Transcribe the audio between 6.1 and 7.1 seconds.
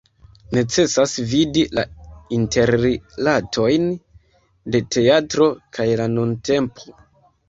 nuntempo.